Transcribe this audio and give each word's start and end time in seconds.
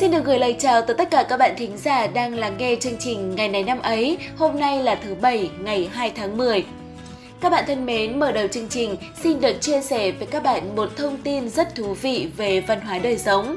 Xin 0.00 0.10
được 0.10 0.24
gửi 0.24 0.38
lời 0.38 0.56
chào 0.58 0.82
tới 0.82 0.96
tất 0.96 1.10
cả 1.10 1.26
các 1.28 1.36
bạn 1.36 1.54
thính 1.56 1.76
giả 1.76 2.06
đang 2.06 2.34
lắng 2.34 2.56
nghe 2.58 2.76
chương 2.80 2.96
trình 2.98 3.34
Ngày 3.34 3.48
này 3.48 3.62
năm 3.62 3.80
ấy. 3.82 4.18
Hôm 4.36 4.60
nay 4.60 4.82
là 4.82 4.94
thứ 4.94 5.14
Bảy, 5.14 5.50
ngày 5.60 5.88
2 5.92 6.12
tháng 6.16 6.36
10. 6.36 6.64
Các 7.40 7.50
bạn 7.50 7.64
thân 7.66 7.86
mến, 7.86 8.20
mở 8.20 8.32
đầu 8.32 8.48
chương 8.48 8.68
trình 8.68 8.96
xin 9.22 9.40
được 9.40 9.60
chia 9.60 9.80
sẻ 9.80 10.12
với 10.12 10.26
các 10.26 10.42
bạn 10.42 10.76
một 10.76 10.96
thông 10.96 11.16
tin 11.16 11.48
rất 11.48 11.74
thú 11.74 11.94
vị 11.94 12.28
về 12.36 12.60
văn 12.60 12.80
hóa 12.80 12.98
đời 12.98 13.18
sống. 13.18 13.56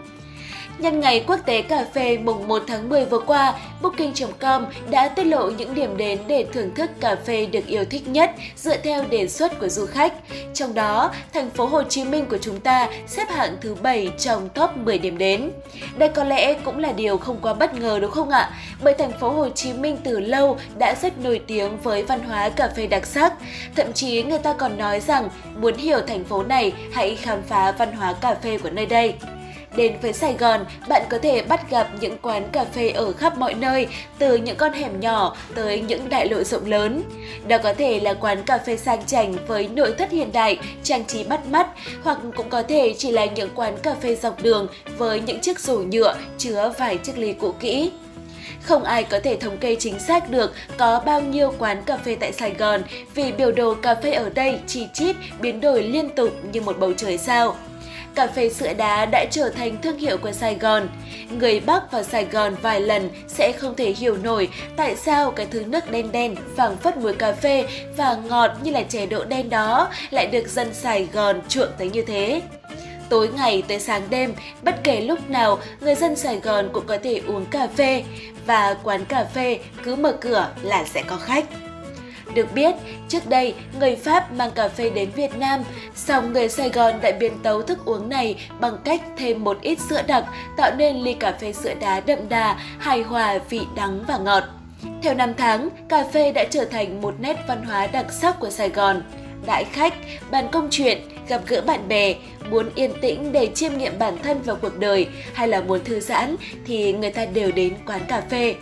Nhân 0.78 1.00
ngày 1.00 1.24
quốc 1.28 1.40
tế 1.46 1.62
cà 1.62 1.86
phê 1.94 2.18
mùng 2.18 2.48
1 2.48 2.64
tháng 2.68 2.90
10 2.90 3.06
vừa 3.06 3.20
qua, 3.20 3.54
Booking.com 3.82 4.66
đã 4.90 5.08
tiết 5.08 5.24
lộ 5.24 5.50
những 5.50 5.76
điểm 5.76 5.98
đến 5.98 6.20
để 6.28 6.46
thưởng 6.54 6.76
thức 6.76 6.90
cà 7.00 7.16
phê 7.26 7.46
được 7.46 7.68
yêu 7.68 7.86
thích 7.86 8.08
nhất 8.08 8.32
dựa 8.56 8.78
theo 8.78 9.04
đề 9.10 9.28
xuất 9.28 9.60
của 9.60 9.70
du 9.70 9.86
khách. 9.86 10.14
Trong 10.54 10.74
đó, 10.74 11.12
thành 11.34 11.50
phố 11.50 11.66
Hồ 11.66 11.84
Chí 11.84 12.04
Minh 12.04 12.26
của 12.26 12.38
chúng 12.38 12.60
ta 12.60 12.90
xếp 13.08 13.30
hạng 13.30 13.58
thứ 13.62 13.76
7 13.76 14.12
trong 14.18 14.50
top 14.50 14.78
10 14.78 14.98
điểm 14.98 15.18
đến. 15.18 15.52
Đây 15.98 16.10
có 16.10 16.24
lẽ 16.24 16.54
cũng 16.54 16.80
là 16.80 16.92
điều 16.92 17.18
không 17.18 17.40
quá 17.42 17.54
bất 17.54 17.74
ngờ 17.74 18.00
đúng 18.02 18.12
không 18.12 18.30
ạ? 18.30 18.52
Bởi 18.84 18.94
thành 18.94 19.12
phố 19.20 19.30
Hồ 19.30 19.50
Chí 19.50 19.74
Minh 19.74 19.98
từ 20.04 20.20
lâu 20.20 20.58
đã 20.78 20.96
rất 21.02 21.20
nổi 21.20 21.42
tiếng 21.48 21.78
với 21.78 22.04
văn 22.04 22.20
hóa 22.24 22.50
cà 22.50 22.70
phê 22.76 22.88
đặc 22.88 23.06
sắc. 23.06 23.34
Thậm 23.76 23.94
chí 23.94 24.24
người 24.24 24.40
ta 24.40 24.54
còn 24.54 24.78
nói 24.78 25.00
rằng 25.00 25.30
muốn 25.58 25.76
hiểu 25.76 26.00
thành 26.08 26.24
phố 26.24 26.44
này, 26.44 26.74
hãy 26.94 27.16
khám 27.16 27.42
phá 27.42 27.72
văn 27.72 27.92
hóa 27.92 28.14
cà 28.14 28.36
phê 28.36 28.58
của 28.58 28.70
nơi 28.70 28.86
đây. 28.86 29.14
Đến 29.76 29.94
với 30.02 30.14
Sài 30.14 30.34
Gòn, 30.34 30.66
bạn 30.90 31.02
có 31.10 31.18
thể 31.18 31.42
bắt 31.42 31.70
gặp 31.70 31.90
những 32.02 32.18
quán 32.22 32.50
cà 32.52 32.64
phê 32.64 32.90
ở 32.90 33.12
khắp 33.12 33.38
mọi 33.38 33.54
nơi, 33.54 33.88
từ 34.20 34.36
những 34.36 34.56
con 34.56 34.74
hẻm 34.74 35.00
nhỏ 35.00 35.36
tới 35.56 35.82
những 35.82 36.10
đại 36.10 36.30
lộ 36.30 36.44
rộng 36.44 36.66
lớn. 36.66 37.04
Đó 37.48 37.58
có 37.64 37.74
thể 37.74 38.00
là 38.00 38.14
quán 38.14 38.44
cà 38.44 38.58
phê 38.58 38.78
sang 38.78 39.06
chảnh 39.06 39.36
với 39.48 39.68
nội 39.68 39.96
thất 39.98 40.12
hiện 40.12 40.32
đại, 40.32 40.60
trang 40.84 41.06
trí 41.06 41.24
bắt 41.24 41.46
mắt, 41.48 41.68
hoặc 42.04 42.18
cũng 42.38 42.50
có 42.50 42.64
thể 42.64 42.96
chỉ 42.98 43.12
là 43.12 43.26
những 43.26 43.50
quán 43.56 43.78
cà 43.78 43.96
phê 44.02 44.16
dọc 44.16 44.44
đường 44.44 44.68
với 44.98 45.22
những 45.22 45.40
chiếc 45.40 45.60
rổ 45.60 45.78
nhựa 45.78 46.16
chứa 46.38 46.74
vài 46.78 46.98
chiếc 46.98 47.18
ly 47.18 47.34
cũ 47.34 47.54
kỹ. 47.60 47.92
Không 48.62 48.84
ai 48.84 49.04
có 49.04 49.20
thể 49.20 49.36
thống 49.36 49.58
kê 49.58 49.76
chính 49.80 50.00
xác 50.00 50.30
được 50.30 50.54
có 50.78 51.02
bao 51.06 51.22
nhiêu 51.22 51.54
quán 51.60 51.82
cà 51.86 51.98
phê 51.98 52.18
tại 52.20 52.32
Sài 52.32 52.52
Gòn 52.52 52.82
vì 53.16 53.32
biểu 53.32 53.52
đồ 53.52 53.74
cà 53.74 53.96
phê 53.96 54.12
ở 54.12 54.30
đây 54.30 54.60
chi 54.68 54.88
chít 54.94 55.16
biến 55.42 55.62
đổi 55.62 55.84
liên 55.84 56.10
tục 56.10 56.30
như 56.52 56.62
một 56.62 56.80
bầu 56.80 56.94
trời 56.98 57.18
sao 57.18 57.56
cà 58.16 58.28
phê 58.28 58.50
sữa 58.50 58.74
đá 58.74 59.06
đã 59.06 59.26
trở 59.32 59.50
thành 59.50 59.82
thương 59.82 59.98
hiệu 59.98 60.18
của 60.18 60.32
Sài 60.32 60.56
Gòn. 60.56 60.90
Người 61.30 61.60
Bắc 61.60 61.92
vào 61.92 62.04
Sài 62.04 62.26
Gòn 62.26 62.56
vài 62.62 62.82
lần 62.82 63.10
sẽ 63.28 63.52
không 63.52 63.76
thể 63.76 63.92
hiểu 63.92 64.18
nổi 64.18 64.50
tại 64.76 64.96
sao 64.96 65.32
cái 65.32 65.48
thứ 65.52 65.64
nước 65.68 65.92
đen 65.92 66.12
đen, 66.12 66.36
vàng 66.56 66.78
phất 66.78 66.98
mùi 66.98 67.14
cà 67.14 67.32
phê 67.32 67.68
và 67.98 68.18
ngọt 68.30 68.52
như 68.64 68.72
là 68.72 68.84
chè 68.84 69.06
đỗ 69.06 69.24
đen 69.24 69.50
đó 69.50 69.90
lại 70.12 70.28
được 70.28 70.48
dân 70.48 70.74
Sài 70.74 71.08
Gòn 71.14 71.42
chuộng 71.50 71.70
tới 71.78 71.90
như 71.90 72.02
thế. 72.02 72.42
Tối 73.10 73.30
ngày 73.36 73.64
tới 73.68 73.80
sáng 73.80 74.02
đêm, 74.10 74.34
bất 74.62 74.84
kể 74.84 75.02
lúc 75.02 75.30
nào, 75.30 75.60
người 75.80 75.96
dân 75.96 76.16
Sài 76.16 76.40
Gòn 76.40 76.70
cũng 76.74 76.86
có 76.88 76.98
thể 77.04 77.22
uống 77.28 77.46
cà 77.46 77.68
phê 77.78 78.04
và 78.46 78.76
quán 78.84 79.06
cà 79.06 79.24
phê 79.24 79.60
cứ 79.84 79.96
mở 79.96 80.12
cửa 80.22 80.50
là 80.62 80.84
sẽ 80.84 81.04
có 81.08 81.16
khách. 81.16 81.46
Được 82.36 82.54
biết, 82.54 82.76
trước 83.10 83.30
đây, 83.30 83.54
người 83.80 83.96
Pháp 83.96 84.34
mang 84.34 84.52
cà 84.52 84.68
phê 84.68 84.90
đến 84.90 85.10
Việt 85.16 85.36
Nam, 85.38 85.64
song 85.96 86.34
người 86.34 86.50
Sài 86.50 86.70
Gòn 86.70 86.96
đã 87.02 87.12
biến 87.20 87.34
tấu 87.44 87.62
thức 87.62 87.86
uống 87.86 88.10
này 88.10 88.36
bằng 88.60 88.78
cách 88.86 89.02
thêm 89.18 89.44
một 89.44 89.58
ít 89.62 89.80
sữa 89.90 90.02
đặc, 90.08 90.26
tạo 90.58 90.72
nên 90.78 90.98
ly 90.98 91.14
cà 91.14 91.32
phê 91.32 91.54
sữa 91.54 91.74
đá 91.80 92.00
đậm 92.00 92.30
đà, 92.30 92.58
hài 92.80 93.02
hòa 93.02 93.40
vị 93.50 93.62
đắng 93.76 94.04
và 94.08 94.18
ngọt. 94.18 94.44
Theo 95.02 95.14
năm 95.14 95.34
tháng, 95.38 95.70
cà 95.90 96.04
phê 96.14 96.32
đã 96.32 96.44
trở 96.50 96.66
thành 96.66 97.02
một 97.02 97.16
nét 97.20 97.38
văn 97.48 97.64
hóa 97.64 97.88
đặc 97.88 98.06
sắc 98.12 98.40
của 98.40 98.50
Sài 98.50 98.70
Gòn. 98.70 99.02
Đại 99.46 99.64
khách, 99.64 99.94
bàn 100.32 100.48
công 100.52 100.68
chuyện, 100.72 101.02
gặp 101.28 101.42
gỡ 101.48 101.62
bạn 101.62 101.88
bè, 101.88 102.16
muốn 102.50 102.70
yên 102.76 102.92
tĩnh 103.02 103.32
để 103.32 103.48
chiêm 103.56 103.78
nghiệm 103.78 104.00
bản 104.00 104.18
thân 104.24 104.42
và 104.46 104.54
cuộc 104.54 104.78
đời 104.78 105.08
hay 105.34 105.48
là 105.48 105.62
muốn 105.62 105.84
thư 105.84 106.00
giãn 106.00 106.36
thì 106.66 106.94
người 106.94 107.12
ta 107.12 107.26
đều 107.26 107.52
đến 107.52 107.74
quán 107.86 108.02
cà 108.08 108.22
phê. 108.30 108.56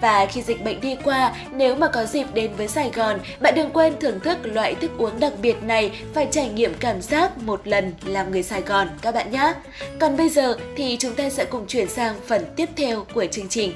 Và 0.00 0.26
khi 0.26 0.42
dịch 0.42 0.64
bệnh 0.64 0.80
đi 0.80 0.96
qua, 1.04 1.34
nếu 1.52 1.74
mà 1.76 1.88
có 1.88 2.04
dịp 2.04 2.26
đến 2.34 2.50
với 2.56 2.68
Sài 2.68 2.90
Gòn, 2.94 3.18
bạn 3.40 3.54
đừng 3.54 3.70
quên 3.70 3.94
thưởng 4.00 4.20
thức 4.20 4.38
loại 4.42 4.74
thức 4.74 4.90
uống 4.98 5.20
đặc 5.20 5.32
biệt 5.42 5.62
này 5.62 5.90
phải 6.14 6.28
trải 6.30 6.48
nghiệm 6.48 6.74
cảm 6.80 7.02
giác 7.02 7.38
một 7.38 7.66
lần 7.66 7.94
làm 8.04 8.30
người 8.30 8.42
Sài 8.42 8.60
Gòn 8.60 8.88
các 9.02 9.14
bạn 9.14 9.30
nhé. 9.30 9.54
Còn 9.98 10.16
bây 10.16 10.28
giờ 10.28 10.56
thì 10.76 10.96
chúng 11.00 11.14
ta 11.14 11.30
sẽ 11.30 11.44
cùng 11.44 11.66
chuyển 11.66 11.88
sang 11.88 12.14
phần 12.26 12.44
tiếp 12.56 12.68
theo 12.76 13.06
của 13.14 13.26
chương 13.26 13.48
trình. 13.48 13.72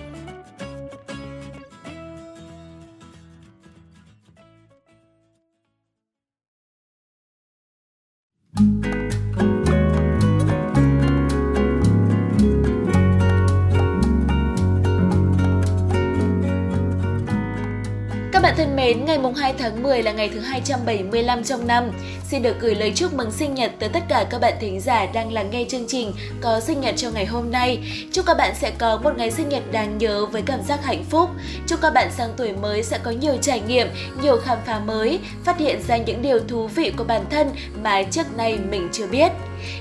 Bạn 18.45 18.55
thân 18.57 18.77
mến, 18.77 19.05
ngày 19.05 19.19
mùng 19.19 19.35
2 19.35 19.55
tháng 19.59 19.83
10 19.83 20.03
là 20.03 20.13
ngày 20.13 20.29
thứ 20.29 20.41
275 20.41 21.45
trong 21.45 21.67
năm. 21.67 21.91
Xin 22.31 22.43
được 22.43 22.57
gửi 22.61 22.75
lời 22.75 22.93
chúc 22.95 23.15
mừng 23.15 23.31
sinh 23.31 23.55
nhật 23.55 23.73
tới 23.79 23.89
tất 23.89 24.01
cả 24.09 24.27
các 24.31 24.41
bạn 24.41 24.55
thính 24.61 24.81
giả 24.81 25.07
đang 25.07 25.33
lắng 25.33 25.51
nghe 25.51 25.65
chương 25.69 25.85
trình 25.89 26.13
có 26.41 26.61
sinh 26.61 26.81
nhật 26.81 26.95
trong 26.97 27.15
ngày 27.15 27.27
hôm 27.27 27.51
nay. 27.51 27.79
Chúc 28.13 28.27
các 28.27 28.37
bạn 28.37 28.55
sẽ 28.55 28.73
có 28.79 28.97
một 28.97 29.11
ngày 29.17 29.31
sinh 29.31 29.49
nhật 29.49 29.63
đáng 29.73 29.99
nhớ 29.99 30.27
với 30.27 30.43
cảm 30.47 30.63
giác 30.63 30.85
hạnh 30.85 31.05
phúc. 31.11 31.31
Chúc 31.67 31.81
các 31.83 31.95
bạn 31.95 32.11
sang 32.11 32.31
tuổi 32.37 32.53
mới 32.53 32.83
sẽ 32.83 32.99
có 33.03 33.11
nhiều 33.11 33.37
trải 33.43 33.61
nghiệm, 33.61 33.89
nhiều 34.23 34.37
khám 34.37 34.59
phá 34.67 34.79
mới, 34.79 35.19
phát 35.45 35.59
hiện 35.59 35.83
ra 35.89 35.97
những 35.97 36.23
điều 36.23 36.41
thú 36.49 36.67
vị 36.67 36.93
của 36.97 37.05
bản 37.05 37.25
thân 37.31 37.51
mà 37.83 38.03
trước 38.03 38.37
nay 38.37 38.59
mình 38.71 38.89
chưa 38.93 39.07
biết. 39.07 39.33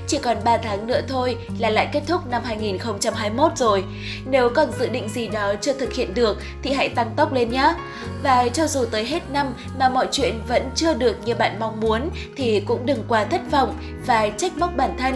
Chỉ 0.06 0.18
còn 0.18 0.36
3 0.44 0.56
tháng 0.56 0.86
nữa 0.86 1.00
thôi 1.08 1.36
là 1.58 1.70
lại 1.70 1.88
kết 1.92 2.02
thúc 2.06 2.26
năm 2.26 2.42
2021 2.44 3.52
rồi. 3.56 3.84
Nếu 4.30 4.48
còn 4.54 4.72
dự 4.78 4.88
định 4.88 5.08
gì 5.08 5.28
đó 5.28 5.54
chưa 5.60 5.72
thực 5.72 5.92
hiện 5.92 6.14
được 6.14 6.38
thì 6.62 6.72
hãy 6.72 6.88
tăng 6.88 7.12
tốc 7.16 7.32
lên 7.32 7.50
nhé. 7.50 7.74
Và 8.22 8.48
cho 8.48 8.66
dù 8.66 8.84
tới 8.84 9.04
hết 9.04 9.30
năm 9.30 9.54
mà 9.78 9.88
mọi 9.88 10.08
chuyện 10.12 10.40
vẫn 10.48 10.70
chưa 10.74 10.94
được 10.94 11.16
như 11.24 11.34
bạn 11.34 11.58
mong 11.58 11.80
muốn 11.80 12.10
thì 12.36 12.60
cũng 12.60 12.86
đừng 12.86 13.04
quá 13.08 13.24
thất 13.24 13.40
vọng 13.50 13.78
và 14.06 14.28
trách 14.28 14.58
móc 14.58 14.76
bản 14.76 14.96
thân. 14.98 15.14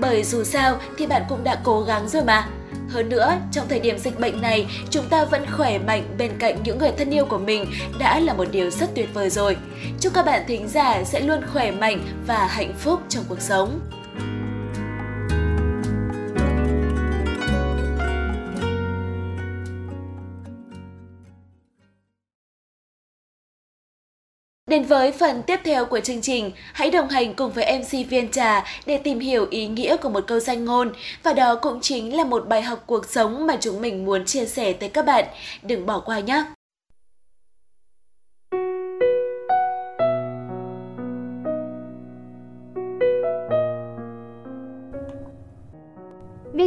Bởi 0.00 0.24
dù 0.24 0.44
sao 0.44 0.78
thì 0.98 1.06
bạn 1.06 1.22
cũng 1.28 1.44
đã 1.44 1.58
cố 1.64 1.80
gắng 1.80 2.08
rồi 2.08 2.24
mà. 2.24 2.48
Hơn 2.88 3.08
nữa, 3.08 3.32
trong 3.52 3.68
thời 3.68 3.80
điểm 3.80 3.98
dịch 3.98 4.20
bệnh 4.20 4.40
này, 4.40 4.66
chúng 4.90 5.04
ta 5.08 5.24
vẫn 5.24 5.46
khỏe 5.56 5.78
mạnh 5.78 6.14
bên 6.18 6.30
cạnh 6.38 6.62
những 6.62 6.78
người 6.78 6.92
thân 6.98 7.10
yêu 7.10 7.24
của 7.24 7.38
mình 7.38 7.66
đã 7.98 8.20
là 8.20 8.32
một 8.34 8.44
điều 8.50 8.70
rất 8.70 8.94
tuyệt 8.94 9.08
vời 9.14 9.30
rồi. 9.30 9.56
Chúc 10.00 10.14
các 10.14 10.26
bạn 10.26 10.42
thính 10.48 10.68
giả 10.68 11.04
sẽ 11.04 11.20
luôn 11.20 11.40
khỏe 11.52 11.70
mạnh 11.70 12.00
và 12.26 12.46
hạnh 12.46 12.74
phúc 12.78 13.00
trong 13.08 13.24
cuộc 13.28 13.40
sống. 13.40 13.80
Đến 24.68 24.84
với 24.84 25.12
phần 25.12 25.42
tiếp 25.42 25.60
theo 25.64 25.84
của 25.84 26.00
chương 26.00 26.20
trình, 26.20 26.50
hãy 26.72 26.90
đồng 26.90 27.08
hành 27.08 27.34
cùng 27.34 27.52
với 27.52 27.78
MC 27.78 28.08
Viên 28.08 28.28
Trà 28.30 28.64
để 28.86 28.98
tìm 28.98 29.20
hiểu 29.20 29.46
ý 29.50 29.66
nghĩa 29.66 29.96
của 29.96 30.08
một 30.08 30.24
câu 30.26 30.40
danh 30.40 30.64
ngôn 30.64 30.92
và 31.22 31.32
đó 31.32 31.54
cũng 31.54 31.80
chính 31.80 32.16
là 32.16 32.24
một 32.24 32.48
bài 32.48 32.62
học 32.62 32.82
cuộc 32.86 33.06
sống 33.06 33.46
mà 33.46 33.56
chúng 33.60 33.80
mình 33.80 34.04
muốn 34.04 34.24
chia 34.24 34.44
sẻ 34.44 34.72
tới 34.72 34.88
các 34.88 35.06
bạn. 35.06 35.24
Đừng 35.62 35.86
bỏ 35.86 36.00
qua 36.00 36.20
nhé! 36.20 36.44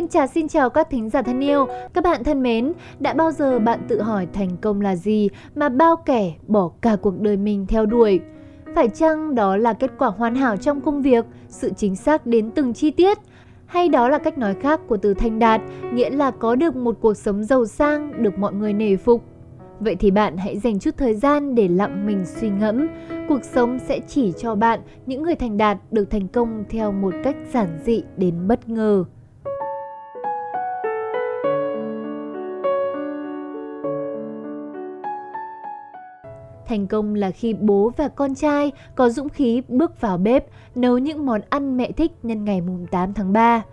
Xin 0.02 0.08
Trà 0.08 0.28
xin 0.28 0.48
chào 0.48 0.70
các 0.70 0.90
thính 0.90 1.10
giả 1.10 1.22
thân 1.22 1.40
yêu, 1.40 1.68
các 1.94 2.04
bạn 2.04 2.24
thân 2.24 2.44
mến, 2.44 2.74
đã 3.00 3.14
bao 3.14 3.32
giờ 3.32 3.60
bạn 3.60 3.80
tự 3.88 4.02
hỏi 4.02 4.28
thành 4.34 4.50
công 4.62 4.82
là 4.82 4.96
gì 4.96 5.30
mà 5.56 5.70
bao 5.70 5.96
kẻ 5.96 6.34
bỏ 6.48 6.72
cả 6.82 6.96
cuộc 7.02 7.20
đời 7.20 7.38
mình 7.38 7.66
theo 7.68 7.86
đuổi? 7.86 8.20
Phải 8.76 8.90
chăng 8.90 9.36
đó 9.36 9.58
là 9.58 9.74
kết 9.74 9.92
quả 9.98 10.08
hoàn 10.08 10.36
hảo 10.36 10.58
trong 10.58 10.82
công 10.82 11.02
việc, 11.02 11.26
sự 11.48 11.72
chính 11.78 11.96
xác 11.96 12.26
đến 12.26 12.52
từng 12.52 12.74
chi 12.74 12.92
tiết? 12.92 13.18
Hay 13.66 13.90
đó 13.90 14.09
là 14.09 14.18
cách 14.18 14.38
nói 14.38 14.56
khác 14.62 14.80
của 14.88 14.98
từ 14.98 15.14
thành 15.14 15.40
đạt, 15.40 15.62
nghĩa 15.94 16.09
là 16.09 16.32
có 16.32 16.56
được 16.56 16.76
một 16.76 16.97
cuộc 17.02 17.14
sống 17.14 17.44
giàu 17.44 17.66
sang, 17.66 18.24
được 18.24 18.40
mọi 18.40 18.54
người 18.54 18.74
nể 18.74 18.96
phục? 18.96 19.24
Vậy 19.80 19.96
thì 19.96 20.12
bạn 20.12 20.38
hãy 20.38 20.59
dành 20.59 20.80
chút 20.80 20.97
thời 20.97 21.14
gian 21.14 21.56
để 21.56 21.68
lặng 21.68 22.06
mình 22.06 22.26
suy 22.26 22.50
ngẫm. 22.50 22.88
Cuộc 23.30 23.44
sống 23.44 23.80
sẽ 23.80 24.00
chỉ 24.08 24.34
cho 24.38 24.56
bạn 24.56 24.80
những 25.06 25.24
người 25.24 25.36
thành 25.36 25.58
đạt 25.58 25.78
được 25.92 26.09
thành 26.09 26.28
công 26.28 26.64
theo 26.70 26.92
một 26.92 27.14
cách 27.24 27.36
giản 27.54 27.80
dị 27.86 28.04
đến 28.18 28.47
bất 28.47 28.70
ngờ. 28.70 29.06
Thành 36.72 36.88
công 36.88 37.16
là 37.16 37.32
khi 37.32 37.53
bố 37.53 37.91
và 37.97 38.08
con 38.08 38.35
trai 38.35 38.72
có 38.96 39.09
dũng 39.09 39.29
khí 39.29 39.62
bước 39.68 40.02
vào 40.02 40.18
bếp 40.18 40.46
nấu 40.76 40.97
những 40.97 41.26
món 41.26 41.41
ăn 41.50 41.78
mẹ 41.78 41.91
thích 41.91 42.12
nhân 42.23 42.46
ngày 42.46 42.62
mùng 42.62 42.88
8 42.91 43.14
tháng 43.14 43.34
3. 43.34 43.64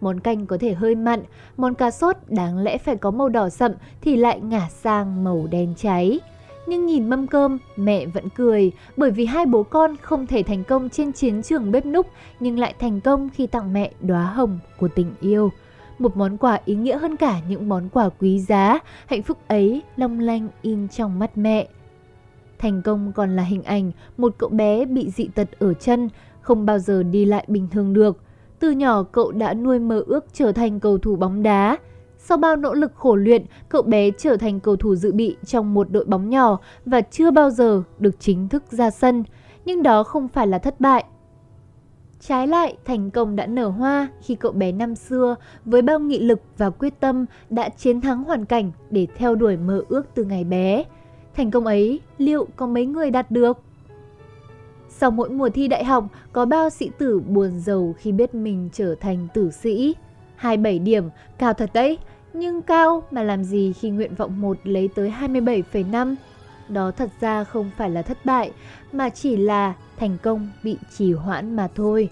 Món 0.00 0.20
canh 0.20 0.46
có 0.46 0.58
thể 0.60 0.74
hơi 0.74 0.94
mặn, 0.94 1.22
món 1.56 1.74
cà 1.74 1.90
sốt 1.90 2.16
đáng 2.28 2.58
lẽ 2.58 2.78
phải 2.78 2.96
có 2.96 3.10
màu 3.10 3.28
đỏ 3.28 3.48
sậm 3.48 3.72
thì 4.00 4.16
lại 4.16 4.40
ngả 4.40 4.68
sang 4.68 5.24
màu 5.24 5.46
đen 5.50 5.74
cháy. 5.76 6.20
Nhưng 6.66 6.86
nhìn 6.86 7.10
mâm 7.10 7.26
cơm, 7.26 7.58
mẹ 7.76 8.06
vẫn 8.06 8.28
cười 8.36 8.72
bởi 8.96 9.10
vì 9.10 9.24
hai 9.24 9.46
bố 9.46 9.62
con 9.62 9.96
không 9.96 10.26
thể 10.26 10.42
thành 10.42 10.64
công 10.64 10.88
trên 10.88 11.12
chiến 11.12 11.42
trường 11.42 11.72
bếp 11.72 11.86
núc 11.86 12.06
nhưng 12.40 12.58
lại 12.58 12.74
thành 12.78 13.00
công 13.00 13.28
khi 13.30 13.46
tặng 13.46 13.72
mẹ 13.72 13.90
đóa 14.00 14.24
hồng 14.24 14.58
của 14.78 14.88
tình 14.88 15.14
yêu. 15.20 15.50
một 15.98 16.16
món 16.16 16.36
quà 16.36 16.60
ý 16.64 16.74
nghĩa 16.74 16.98
hơn 16.98 17.16
cả 17.16 17.40
những 17.48 17.68
món 17.68 17.88
quà 17.88 18.08
quý 18.20 18.40
giá, 18.40 18.78
hạnh 19.06 19.22
phúc 19.22 19.38
ấy 19.48 19.82
long 19.96 20.20
lanh 20.20 20.48
in 20.62 20.88
trong 20.88 21.18
mắt 21.18 21.38
mẹ. 21.38 21.66
Thành 22.58 22.82
công 22.82 23.12
còn 23.12 23.36
là 23.36 23.42
hình 23.42 23.62
ảnh 23.62 23.92
một 24.16 24.34
cậu 24.38 24.48
bé 24.48 24.84
bị 24.84 25.10
dị 25.10 25.28
tật 25.34 25.48
ở 25.58 25.74
chân, 25.74 26.08
không 26.40 26.66
bao 26.66 26.78
giờ 26.78 27.02
đi 27.02 27.24
lại 27.24 27.44
bình 27.48 27.68
thường 27.70 27.92
được. 27.92 28.20
Từ 28.58 28.70
nhỏ 28.70 29.02
cậu 29.02 29.32
đã 29.32 29.54
nuôi 29.54 29.78
mơ 29.78 30.02
ước 30.06 30.24
trở 30.32 30.52
thành 30.52 30.80
cầu 30.80 30.98
thủ 30.98 31.16
bóng 31.16 31.42
đá. 31.42 31.78
Sau 32.18 32.38
bao 32.38 32.56
nỗ 32.56 32.74
lực 32.74 32.92
khổ 32.94 33.16
luyện, 33.16 33.44
cậu 33.68 33.82
bé 33.82 34.10
trở 34.18 34.36
thành 34.36 34.60
cầu 34.60 34.76
thủ 34.76 34.94
dự 34.94 35.12
bị 35.12 35.36
trong 35.46 35.74
một 35.74 35.90
đội 35.90 36.04
bóng 36.04 36.30
nhỏ 36.30 36.58
và 36.86 37.00
chưa 37.00 37.30
bao 37.30 37.50
giờ 37.50 37.82
được 37.98 38.20
chính 38.20 38.48
thức 38.48 38.62
ra 38.70 38.90
sân. 38.90 39.24
Nhưng 39.64 39.82
đó 39.82 40.02
không 40.02 40.28
phải 40.28 40.46
là 40.46 40.58
thất 40.58 40.80
bại. 40.80 41.04
Trái 42.20 42.46
lại, 42.46 42.76
thành 42.84 43.10
công 43.10 43.36
đã 43.36 43.46
nở 43.46 43.68
hoa 43.68 44.08
khi 44.22 44.34
cậu 44.34 44.52
bé 44.52 44.72
năm 44.72 44.94
xưa 44.94 45.36
với 45.64 45.82
bao 45.82 45.98
nghị 45.98 46.18
lực 46.18 46.40
và 46.58 46.70
quyết 46.70 47.00
tâm 47.00 47.26
đã 47.50 47.68
chiến 47.68 48.00
thắng 48.00 48.24
hoàn 48.24 48.44
cảnh 48.44 48.70
để 48.90 49.06
theo 49.16 49.34
đuổi 49.34 49.56
mơ 49.56 49.82
ước 49.88 50.06
từ 50.14 50.24
ngày 50.24 50.44
bé. 50.44 50.84
Thành 51.36 51.50
công 51.50 51.66
ấy 51.66 52.00
liệu 52.18 52.46
có 52.56 52.66
mấy 52.66 52.86
người 52.86 53.10
đạt 53.10 53.30
được? 53.30 53.58
Sau 54.88 55.10
mỗi 55.10 55.30
mùa 55.30 55.48
thi 55.48 55.68
đại 55.68 55.84
học, 55.84 56.04
có 56.32 56.44
bao 56.44 56.70
sĩ 56.70 56.90
tử 56.98 57.20
buồn 57.20 57.60
giàu 57.60 57.94
khi 57.98 58.12
biết 58.12 58.34
mình 58.34 58.68
trở 58.72 58.94
thành 58.94 59.28
tử 59.34 59.50
sĩ. 59.50 59.94
27 60.36 60.78
điểm, 60.78 61.04
cao 61.38 61.52
thật 61.52 61.70
đấy, 61.74 61.98
nhưng 62.32 62.62
cao 62.62 63.02
mà 63.10 63.22
làm 63.22 63.44
gì 63.44 63.72
khi 63.72 63.90
nguyện 63.90 64.14
vọng 64.14 64.40
1 64.40 64.58
lấy 64.64 64.88
tới 64.94 65.12
27,5? 65.20 66.14
Đó 66.68 66.90
thật 66.90 67.10
ra 67.20 67.44
không 67.44 67.70
phải 67.76 67.90
là 67.90 68.02
thất 68.02 68.18
bại, 68.24 68.52
mà 68.92 69.08
chỉ 69.08 69.36
là 69.36 69.74
thành 69.96 70.16
công 70.22 70.50
bị 70.62 70.76
trì 70.96 71.12
hoãn 71.12 71.56
mà 71.56 71.68
thôi. 71.74 72.08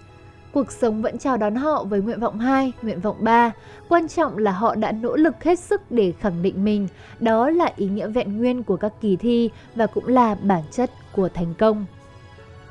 Cuộc 0.55 0.71
sống 0.71 1.01
vẫn 1.01 1.17
chào 1.17 1.37
đón 1.37 1.55
họ 1.55 1.83
với 1.83 2.01
nguyện 2.01 2.19
vọng 2.19 2.39
2, 2.39 2.73
nguyện 2.81 2.99
vọng 2.99 3.15
3. 3.19 3.51
Quan 3.89 4.07
trọng 4.07 4.37
là 4.37 4.51
họ 4.51 4.75
đã 4.75 4.91
nỗ 4.91 5.15
lực 5.15 5.43
hết 5.43 5.59
sức 5.59 5.91
để 5.91 6.13
khẳng 6.19 6.41
định 6.41 6.63
mình. 6.63 6.87
Đó 7.19 7.49
là 7.49 7.71
ý 7.75 7.87
nghĩa 7.87 8.07
vẹn 8.07 8.37
nguyên 8.37 8.63
của 8.63 8.77
các 8.77 8.93
kỳ 9.01 9.15
thi 9.15 9.49
và 9.75 9.87
cũng 9.87 10.07
là 10.07 10.35
bản 10.35 10.63
chất 10.71 10.91
của 11.11 11.29
thành 11.29 11.53
công. 11.57 11.85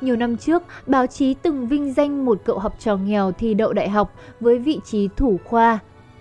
Nhiều 0.01 0.17
năm 0.17 0.37
trước, 0.37 0.63
báo 0.87 1.07
chí 1.07 1.35
từng 1.35 1.69
vinh 1.69 1.93
danh 1.93 2.25
một 2.25 2.41
cậu 2.45 2.59
học 2.59 2.77
trò 2.79 2.97
nghèo 2.97 3.33
thi 3.33 3.55
đậu 3.55 3.73
đại 3.73 3.89
học 3.89 4.15
với 4.41 4.59
vị 4.59 4.81
trí 4.85 5.09
thủ 5.17 5.39
khoa. 5.45 5.79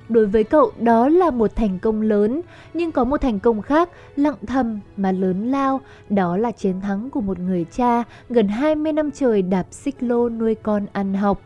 Đối 0.10 0.26
với 0.26 0.44
cậu, 0.44 0.72
đó 0.80 1.10
là 1.10 1.32
một 1.32 1.56
thành 1.56 1.80
công 1.80 2.02
lớn, 2.02 2.42
nhưng 2.74 2.92
có 2.92 3.04
một 3.04 3.22
thành 3.22 3.40
công 3.40 3.62
khác, 3.62 3.90
lặng 4.16 4.38
thầm 4.48 4.80
mà 4.98 5.12
lớn 5.12 5.52
lao, 5.52 5.82
đó 6.10 6.38
là 6.38 6.52
chiến 6.52 6.82
thắng 6.82 7.10
của 7.10 7.22
một 7.22 7.40
người 7.40 7.66
cha 7.72 8.04
gần 8.30 8.48
20 8.48 8.94
năm 8.94 9.12
trời 9.12 9.42
đạp 9.42 9.66
xích 9.72 9.96
lô 10.00 10.30
nuôi 10.30 10.56
con 10.56 10.86
ăn 10.94 11.14
học. 11.14 11.42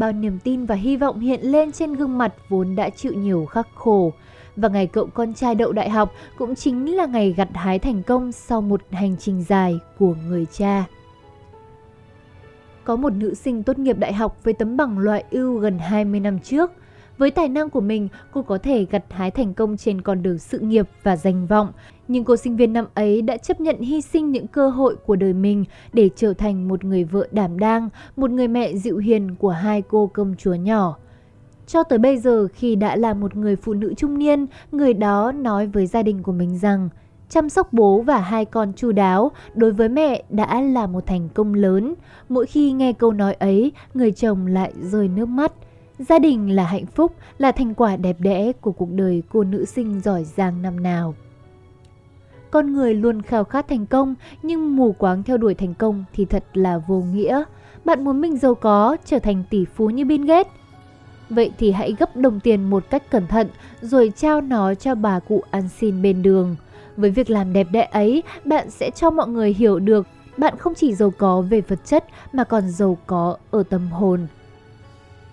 Bao 0.00 0.12
niềm 0.12 0.38
tin 0.44 0.64
và 0.64 0.74
hy 0.74 0.96
vọng 0.96 1.20
hiện 1.20 1.40
lên 1.42 1.72
trên 1.72 1.94
gương 1.94 2.18
mặt 2.18 2.34
vốn 2.48 2.76
đã 2.76 2.90
chịu 2.90 3.12
nhiều 3.12 3.46
khắc 3.46 3.68
khổ. 3.74 4.12
Và 4.56 4.68
ngày 4.68 4.86
cậu 4.86 5.06
con 5.14 5.34
trai 5.34 5.54
đậu 5.54 5.72
đại 5.72 5.90
học 5.90 6.12
cũng 6.38 6.54
chính 6.54 6.96
là 6.96 7.06
ngày 7.06 7.34
gặt 7.36 7.48
hái 7.54 7.78
thành 7.78 8.02
công 8.02 8.32
sau 8.32 8.60
một 8.60 8.80
hành 8.90 9.16
trình 9.16 9.44
dài 9.48 9.78
của 9.98 10.14
người 10.28 10.46
cha. 10.52 10.84
Có 12.84 12.96
một 12.96 13.12
nữ 13.12 13.34
sinh 13.34 13.62
tốt 13.62 13.78
nghiệp 13.78 13.98
đại 13.98 14.12
học 14.12 14.44
với 14.44 14.54
tấm 14.54 14.76
bằng 14.76 14.98
loại 14.98 15.24
ưu 15.30 15.58
gần 15.58 15.78
20 15.78 16.20
năm 16.20 16.38
trước. 16.38 16.72
Với 17.20 17.30
tài 17.30 17.48
năng 17.48 17.70
của 17.70 17.80
mình, 17.80 18.08
cô 18.32 18.42
có 18.42 18.58
thể 18.58 18.86
gặt 18.90 19.04
hái 19.10 19.30
thành 19.30 19.54
công 19.54 19.76
trên 19.76 20.02
con 20.02 20.22
đường 20.22 20.38
sự 20.38 20.58
nghiệp 20.58 20.88
và 21.02 21.16
danh 21.16 21.46
vọng. 21.46 21.72
Nhưng 22.08 22.24
cô 22.24 22.36
sinh 22.36 22.56
viên 22.56 22.72
năm 22.72 22.86
ấy 22.94 23.22
đã 23.22 23.36
chấp 23.36 23.60
nhận 23.60 23.80
hy 23.80 24.00
sinh 24.00 24.30
những 24.30 24.46
cơ 24.46 24.68
hội 24.68 24.96
của 25.06 25.16
đời 25.16 25.32
mình 25.32 25.64
để 25.92 26.10
trở 26.16 26.32
thành 26.32 26.68
một 26.68 26.84
người 26.84 27.04
vợ 27.04 27.28
đảm 27.30 27.58
đang, 27.58 27.88
một 28.16 28.30
người 28.30 28.48
mẹ 28.48 28.74
dịu 28.74 28.98
hiền 28.98 29.34
của 29.34 29.50
hai 29.50 29.82
cô 29.82 30.10
công 30.14 30.34
chúa 30.38 30.54
nhỏ. 30.54 30.96
Cho 31.66 31.82
tới 31.82 31.98
bây 31.98 32.18
giờ 32.18 32.48
khi 32.54 32.76
đã 32.76 32.96
là 32.96 33.14
một 33.14 33.36
người 33.36 33.56
phụ 33.56 33.74
nữ 33.74 33.94
trung 33.96 34.18
niên, 34.18 34.46
người 34.72 34.94
đó 34.94 35.32
nói 35.32 35.66
với 35.66 35.86
gia 35.86 36.02
đình 36.02 36.22
của 36.22 36.32
mình 36.32 36.58
rằng 36.58 36.88
chăm 37.28 37.48
sóc 37.48 37.72
bố 37.72 38.00
và 38.00 38.18
hai 38.20 38.44
con 38.44 38.72
chu 38.72 38.92
đáo 38.92 39.30
đối 39.54 39.72
với 39.72 39.88
mẹ 39.88 40.22
đã 40.30 40.60
là 40.60 40.86
một 40.86 41.06
thành 41.06 41.28
công 41.34 41.54
lớn. 41.54 41.94
Mỗi 42.28 42.46
khi 42.46 42.72
nghe 42.72 42.92
câu 42.92 43.12
nói 43.12 43.34
ấy, 43.34 43.72
người 43.94 44.12
chồng 44.12 44.46
lại 44.46 44.72
rơi 44.80 45.08
nước 45.08 45.26
mắt. 45.26 45.52
Gia 46.08 46.18
đình 46.18 46.56
là 46.56 46.64
hạnh 46.64 46.86
phúc, 46.86 47.12
là 47.38 47.52
thành 47.52 47.74
quả 47.74 47.96
đẹp 47.96 48.16
đẽ 48.18 48.52
của 48.52 48.72
cuộc 48.72 48.90
đời 48.92 49.22
cô 49.32 49.44
nữ 49.44 49.64
sinh 49.64 50.00
giỏi 50.00 50.24
giang 50.24 50.62
năm 50.62 50.82
nào. 50.82 51.14
Con 52.50 52.72
người 52.72 52.94
luôn 52.94 53.22
khao 53.22 53.44
khát 53.44 53.68
thành 53.68 53.86
công, 53.86 54.14
nhưng 54.42 54.76
mù 54.76 54.92
quáng 54.92 55.22
theo 55.22 55.36
đuổi 55.36 55.54
thành 55.54 55.74
công 55.74 56.04
thì 56.12 56.24
thật 56.24 56.44
là 56.54 56.78
vô 56.78 57.00
nghĩa. 57.00 57.42
Bạn 57.84 58.04
muốn 58.04 58.20
mình 58.20 58.38
giàu 58.38 58.54
có, 58.54 58.96
trở 59.04 59.18
thành 59.18 59.44
tỷ 59.50 59.64
phú 59.64 59.90
như 59.90 60.04
Bill 60.04 60.26
Gates. 60.26 60.52
Vậy 61.30 61.52
thì 61.58 61.70
hãy 61.70 61.94
gấp 61.98 62.16
đồng 62.16 62.40
tiền 62.40 62.70
một 62.70 62.84
cách 62.90 63.10
cẩn 63.10 63.26
thận 63.26 63.48
rồi 63.80 64.12
trao 64.16 64.40
nó 64.40 64.74
cho 64.74 64.94
bà 64.94 65.18
cụ 65.18 65.42
ăn 65.50 65.68
xin 65.68 66.02
bên 66.02 66.22
đường. 66.22 66.56
Với 66.96 67.10
việc 67.10 67.30
làm 67.30 67.52
đẹp 67.52 67.66
đẽ 67.72 67.88
ấy, 67.92 68.22
bạn 68.44 68.70
sẽ 68.70 68.90
cho 68.90 69.10
mọi 69.10 69.28
người 69.28 69.52
hiểu 69.52 69.78
được 69.78 70.06
bạn 70.36 70.56
không 70.58 70.74
chỉ 70.74 70.94
giàu 70.94 71.12
có 71.18 71.40
về 71.40 71.60
vật 71.60 71.80
chất 71.84 72.04
mà 72.32 72.44
còn 72.44 72.70
giàu 72.70 72.98
có 73.06 73.36
ở 73.50 73.62
tâm 73.62 73.90
hồn. 73.90 74.26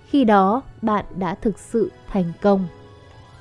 Khi 0.10 0.24
đó, 0.24 0.62
bạn 0.82 1.06
đã 1.18 1.36
thực 1.36 1.60
sự 1.60 1.92
thành 2.12 2.32
công. 2.42 2.68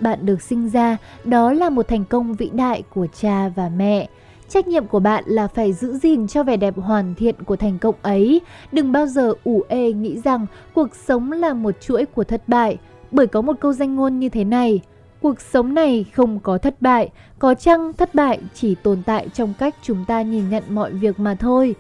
Bạn 0.01 0.27
được 0.27 0.43
sinh 0.43 0.69
ra, 0.69 0.97
đó 1.25 1.53
là 1.53 1.71
một 1.71 1.89
thành 1.89 2.05
công 2.05 2.35
vĩ 2.35 2.51
đại 2.55 2.83
của 2.95 3.07
cha 3.21 3.49
và 3.49 3.69
mẹ. 3.77 4.09
Trách 4.49 4.67
nhiệm 4.67 4.87
của 4.87 5.01
bạn 5.01 5.25
là 5.27 5.49
phải 5.49 5.73
giữ 5.73 5.99
gìn 5.99 6.27
cho 6.27 6.43
vẻ 6.43 6.57
đẹp 6.57 6.75
hoàn 6.77 7.15
thiện 7.15 7.35
của 7.43 7.57
thành 7.57 7.79
công 7.79 7.95
ấy. 8.03 8.41
Đừng 8.73 8.93
bao 8.93 9.07
giờ 9.07 9.35
ủ 9.45 9.63
ê 9.69 9.93
nghĩ 9.93 10.19
rằng 10.25 10.47
cuộc 10.75 10.89
sống 10.95 11.33
là 11.33 11.55
một 11.55 11.81
chuỗi 11.81 12.05
của 12.05 12.25
thất 12.25 12.49
bại. 12.49 12.79
Bởi 13.11 13.27
có 13.27 13.43
một 13.43 13.57
câu 13.61 13.73
danh 13.73 13.97
ngôn 13.97 14.19
như 14.19 14.29
thế 14.29 14.45
này, 14.45 14.81
cuộc 15.23 15.41
sống 15.41 15.75
này 15.75 16.05
không 16.15 16.41
có 16.41 16.59
thất 16.59 16.83
bại, 16.83 17.11
có 17.39 17.55
chăng 17.55 17.93
thất 17.93 18.15
bại 18.15 18.41
chỉ 18.55 18.75
tồn 18.75 19.03
tại 19.07 19.29
trong 19.35 19.55
cách 19.59 19.75
chúng 19.83 20.05
ta 20.09 20.23
nhìn 20.23 20.49
nhận 20.49 20.63
mọi 20.69 20.93
việc 20.93 21.21
mà 21.21 21.35
thôi. 21.35 21.75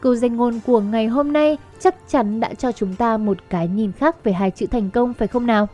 Câu 0.00 0.14
danh 0.14 0.36
ngôn 0.36 0.60
của 0.66 0.80
ngày 0.80 1.06
hôm 1.06 1.32
nay 1.32 1.58
chắc 1.78 1.94
chắn 2.08 2.40
đã 2.40 2.54
cho 2.54 2.72
chúng 2.72 2.94
ta 2.94 3.16
một 3.16 3.38
cái 3.50 3.68
nhìn 3.68 3.92
khác 3.92 4.24
về 4.24 4.32
hai 4.32 4.50
chữ 4.50 4.66
thành 4.66 4.90
công 4.90 5.14
phải 5.14 5.28
không 5.28 5.46
nào? 5.46 5.68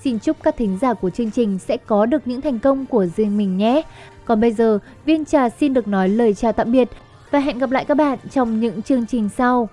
Xin 0.00 0.18
chúc 0.18 0.36
các 0.42 0.56
thính 0.56 0.78
giả 0.80 0.94
của 0.94 1.10
chương 1.10 1.30
trình 1.30 1.58
sẽ 1.58 1.76
có 1.76 2.06
được 2.06 2.26
những 2.26 2.40
thành 2.40 2.58
công 2.58 2.86
của 2.86 3.06
riêng 3.06 3.36
mình 3.36 3.56
nhé. 3.56 3.82
Còn 4.24 4.40
bây 4.40 4.52
giờ, 4.52 4.78
Viên 5.04 5.24
Trà 5.24 5.48
xin 5.48 5.74
được 5.74 5.88
nói 5.88 6.08
lời 6.08 6.34
chào 6.34 6.52
tạm 6.52 6.72
biệt 6.72 6.88
và 7.30 7.38
hẹn 7.38 7.58
gặp 7.58 7.70
lại 7.70 7.84
các 7.84 7.96
bạn 7.96 8.18
trong 8.30 8.60
những 8.60 8.82
chương 8.82 9.06
trình 9.06 9.28
sau. 9.36 9.68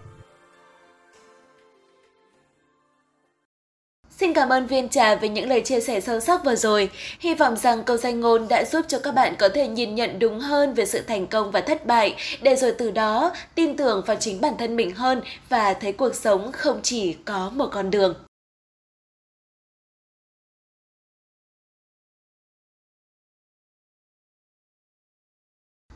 Xin 4.21 4.33
cảm 4.33 4.49
ơn 4.49 4.67
Viên 4.67 4.89
Trà 4.89 5.15
về 5.15 5.29
những 5.29 5.49
lời 5.49 5.61
chia 5.61 5.79
sẻ 5.79 6.01
sâu 6.01 6.19
sắc 6.19 6.45
vừa 6.45 6.55
rồi. 6.55 6.89
Hy 7.19 7.33
vọng 7.33 7.57
rằng 7.57 7.83
câu 7.83 7.97
danh 7.97 8.19
ngôn 8.19 8.47
đã 8.47 8.63
giúp 8.71 8.85
cho 8.87 8.99
các 8.99 9.11
bạn 9.11 9.35
có 9.39 9.49
thể 9.49 9.67
nhìn 9.67 9.95
nhận 9.95 10.19
đúng 10.19 10.39
hơn 10.39 10.73
về 10.73 10.85
sự 10.85 11.01
thành 11.07 11.27
công 11.27 11.51
và 11.51 11.61
thất 11.61 11.85
bại, 11.85 12.15
để 12.41 12.55
rồi 12.55 12.71
từ 12.71 12.91
đó 12.91 13.31
tin 13.55 13.77
tưởng 13.77 14.03
vào 14.05 14.17
chính 14.19 14.41
bản 14.41 14.53
thân 14.57 14.75
mình 14.75 14.95
hơn 14.95 15.21
và 15.49 15.73
thấy 15.73 15.91
cuộc 15.91 16.15
sống 16.15 16.51
không 16.51 16.79
chỉ 16.83 17.13
có 17.25 17.51
một 17.55 17.67
con 17.71 17.91
đường. 17.91 18.13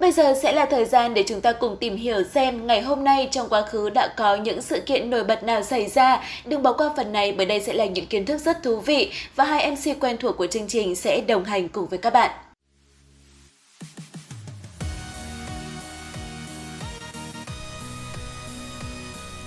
Bây 0.05 0.11
giờ 0.11 0.33
sẽ 0.41 0.51
là 0.51 0.65
thời 0.65 0.85
gian 0.85 1.13
để 1.13 1.23
chúng 1.27 1.41
ta 1.41 1.51
cùng 1.51 1.77
tìm 1.79 1.95
hiểu 1.95 2.23
xem 2.33 2.67
ngày 2.67 2.81
hôm 2.81 3.03
nay 3.03 3.27
trong 3.31 3.49
quá 3.49 3.61
khứ 3.61 3.89
đã 3.89 4.07
có 4.17 4.35
những 4.35 4.61
sự 4.61 4.79
kiện 4.85 5.09
nổi 5.09 5.23
bật 5.23 5.43
nào 5.43 5.63
xảy 5.63 5.87
ra. 5.87 6.23
Đừng 6.45 6.63
bỏ 6.63 6.73
qua 6.73 6.89
phần 6.97 7.11
này 7.11 7.31
bởi 7.31 7.45
đây 7.45 7.59
sẽ 7.59 7.73
là 7.73 7.85
những 7.85 8.05
kiến 8.05 8.25
thức 8.25 8.41
rất 8.41 8.63
thú 8.63 8.79
vị 8.79 9.11
và 9.35 9.43
hai 9.43 9.71
MC 9.71 9.99
quen 9.99 10.17
thuộc 10.17 10.37
của 10.37 10.47
chương 10.47 10.67
trình 10.67 10.95
sẽ 10.95 11.21
đồng 11.21 11.43
hành 11.43 11.69
cùng 11.69 11.87
với 11.87 11.99
các 11.99 12.13
bạn. 12.13 12.31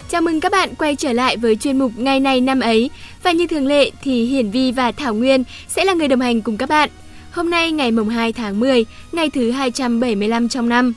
Chào 0.09 0.21
mừng 0.21 0.41
các 0.41 0.53
bạn 0.53 0.75
quay 0.79 0.97
trở 0.97 1.13
lại 1.13 1.37
với 1.37 1.57
chuyên 1.57 1.79
mục 1.79 1.93
Ngày 1.97 2.21
này 2.21 2.41
năm 2.41 2.61
ấy. 2.61 2.91
Và 3.23 3.33
như 3.33 3.47
thường 3.47 3.67
lệ 3.67 3.91
thì 4.03 4.25
Hiển 4.25 4.51
Vi 4.51 4.73
và 4.73 4.93
Thảo 4.93 5.15
Nguyên 5.15 5.45
sẽ 5.69 5.85
là 5.85 5.95
người 5.95 6.09
đồng 6.09 6.21
hành 6.21 6.43
cùng 6.43 6.57
các 6.57 6.69
bạn. 6.69 6.91
Hôm 7.33 7.51
nay 7.51 7.73
ngày 7.73 7.91
mùng 7.91 8.09
2 8.09 8.33
tháng 8.33 8.61
10, 8.61 8.85
ngày 9.13 9.31
thứ 9.31 9.51
275 9.51 10.49
trong 10.49 10.69
năm. 10.69 10.93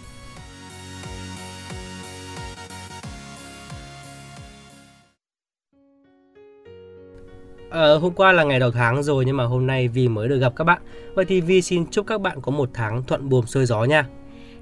Ờ, 7.70 7.98
hôm 7.98 8.14
qua 8.14 8.32
là 8.32 8.44
ngày 8.44 8.60
đầu 8.60 8.72
tháng 8.72 9.04
rồi 9.04 9.26
nhưng 9.26 9.38
mà 9.38 9.44
hôm 9.44 9.68
nay 9.68 9.88
Vi 9.88 10.08
mới 10.08 10.28
được 10.28 10.38
gặp 10.38 10.54
các 10.56 10.64
bạn. 10.64 10.82
Vậy 11.16 11.26
thì 11.26 11.42
Vi 11.42 11.62
xin 11.62 11.86
chúc 11.92 12.08
các 12.08 12.22
bạn 12.22 12.42
có 12.42 12.52
một 12.52 12.70
tháng 12.74 13.04
thuận 13.04 13.30
buồm 13.30 13.46
xuôi 13.46 13.66
gió 13.66 13.84
nha. 13.84 14.06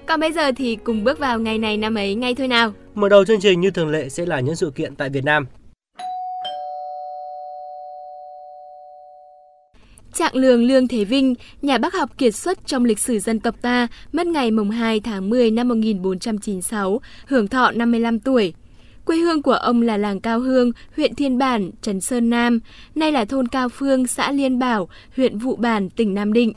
Còn 0.05 0.19
bây 0.19 0.31
giờ 0.31 0.51
thì 0.51 0.75
cùng 0.75 1.03
bước 1.03 1.19
vào 1.19 1.39
ngày 1.39 1.57
này 1.57 1.77
năm 1.77 1.95
ấy 1.95 2.15
ngay 2.15 2.35
thôi 2.35 2.47
nào. 2.47 2.73
Mở 2.95 3.09
đầu 3.09 3.25
chương 3.25 3.39
trình 3.39 3.61
như 3.61 3.71
thường 3.71 3.89
lệ 3.89 4.09
sẽ 4.09 4.25
là 4.25 4.39
những 4.39 4.55
sự 4.55 4.71
kiện 4.75 4.95
tại 4.95 5.09
Việt 5.09 5.23
Nam. 5.23 5.45
Trạng 10.19 10.35
lường 10.35 10.63
Lương 10.63 10.87
Thế 10.87 11.05
Vinh, 11.05 11.35
nhà 11.61 11.77
bác 11.77 11.93
học 11.93 12.17
kiệt 12.17 12.35
xuất 12.35 12.67
trong 12.67 12.85
lịch 12.85 12.99
sử 12.99 13.19
dân 13.19 13.39
tộc 13.39 13.55
ta, 13.61 13.87
mất 14.11 14.27
ngày 14.27 14.51
mùng 14.51 14.69
2 14.69 14.99
tháng 14.99 15.29
10 15.29 15.51
năm 15.51 15.67
1496, 15.67 17.01
hưởng 17.25 17.47
thọ 17.47 17.71
55 17.71 18.19
tuổi. 18.19 18.53
Quê 19.05 19.17
hương 19.17 19.41
của 19.41 19.53
ông 19.53 19.81
là 19.81 19.97
làng 19.97 20.19
Cao 20.19 20.39
Hương, 20.39 20.71
huyện 20.95 21.15
Thiên 21.15 21.37
Bản, 21.37 21.71
Trần 21.81 22.01
Sơn 22.01 22.29
Nam, 22.29 22.59
nay 22.95 23.11
là 23.11 23.25
thôn 23.25 23.47
Cao 23.47 23.69
Phương, 23.69 24.07
xã 24.07 24.31
Liên 24.31 24.59
Bảo, 24.59 24.89
huyện 25.15 25.37
Vụ 25.37 25.55
Bản, 25.55 25.89
tỉnh 25.89 26.13
Nam 26.13 26.33
Định. 26.33 26.53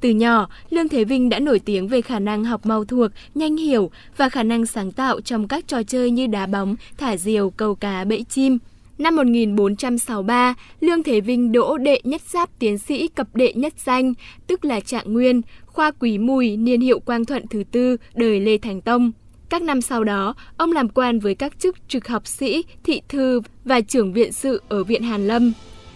Từ 0.00 0.10
nhỏ, 0.10 0.48
Lương 0.70 0.88
Thế 0.88 1.04
Vinh 1.04 1.28
đã 1.28 1.38
nổi 1.38 1.58
tiếng 1.58 1.88
về 1.88 2.00
khả 2.00 2.18
năng 2.18 2.44
học 2.44 2.66
mau 2.66 2.84
thuộc, 2.84 3.10
nhanh 3.34 3.56
hiểu 3.56 3.90
và 4.16 4.28
khả 4.28 4.42
năng 4.42 4.66
sáng 4.66 4.92
tạo 4.92 5.20
trong 5.20 5.48
các 5.48 5.68
trò 5.68 5.82
chơi 5.82 6.10
như 6.10 6.26
đá 6.26 6.46
bóng, 6.46 6.76
thả 6.98 7.16
diều, 7.16 7.50
câu 7.50 7.74
cá, 7.74 8.04
bẫy 8.04 8.24
chim. 8.28 8.58
Năm 8.98 9.16
1463, 9.16 10.54
Lương 10.80 11.02
Thế 11.02 11.20
Vinh 11.20 11.52
đỗ 11.52 11.78
đệ 11.78 12.00
nhất 12.04 12.20
giáp 12.26 12.58
tiến 12.58 12.78
sĩ 12.78 13.08
cập 13.08 13.36
đệ 13.36 13.52
nhất 13.52 13.72
danh, 13.84 14.14
tức 14.46 14.64
là 14.64 14.80
trạng 14.80 15.12
nguyên, 15.12 15.42
khoa 15.66 15.90
quý 15.90 16.18
mùi, 16.18 16.56
niên 16.56 16.80
hiệu 16.80 17.00
quang 17.00 17.24
thuận 17.24 17.46
thứ 17.46 17.64
tư, 17.72 17.96
đời 18.14 18.40
Lê 18.40 18.58
Thành 18.58 18.80
Tông. 18.80 19.12
Các 19.48 19.62
năm 19.62 19.80
sau 19.80 20.04
đó, 20.04 20.34
ông 20.56 20.72
làm 20.72 20.88
quan 20.88 21.18
với 21.18 21.34
các 21.34 21.58
chức 21.58 21.88
trực 21.88 22.08
học 22.08 22.26
sĩ, 22.26 22.64
thị 22.84 23.00
thư 23.08 23.40
và 23.64 23.80
trưởng 23.80 24.12
viện 24.12 24.32
sự 24.32 24.62
ở 24.68 24.84
Viện 24.84 25.02
Hàn 25.02 25.26
Lâm. 25.26 25.52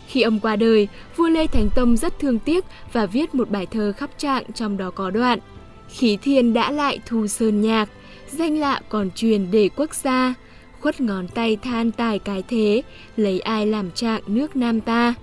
Khi 0.09 0.23
ông 0.23 0.41
qua 0.41 0.57
đời, 0.57 0.88
vua 1.17 1.29
Lê 1.29 1.47
Thánh 1.47 1.69
Tông 1.75 1.97
rất 1.97 2.19
thương 2.19 2.38
tiếc 2.38 2.65
và 2.93 3.07
viết 3.07 3.35
một 3.35 3.50
bài 3.50 3.67
thơ 3.67 3.93
khắp 3.97 4.11
trạng 4.19 4.53
trong 4.55 4.76
đó 4.76 4.91
có 4.91 5.11
đoạn 5.11 5.38
Khí 5.88 6.19
thiên 6.23 6.55
đã 6.55 6.71
lại 6.71 6.99
thu 7.07 7.26
sơn 7.26 7.61
nhạc, 7.61 7.88
danh 8.31 8.59
lạ 8.59 8.81
còn 8.88 9.11
truyền 9.11 9.50
để 9.50 9.71
quốc 9.76 9.95
gia, 9.95 10.35
khuất 10.87 11.00
ngón 11.00 11.28
tay 11.28 11.57
than 11.62 11.93
tài 11.93 12.19
cái 12.19 12.45
thế, 12.49 12.83
lấy 13.16 13.40
ai 13.40 13.66
làm 13.66 13.90
trạng 13.90 14.23
nước 14.26 14.57
Nam 14.57 14.81
ta. 14.81 15.14